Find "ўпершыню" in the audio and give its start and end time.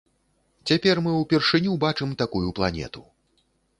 1.17-1.75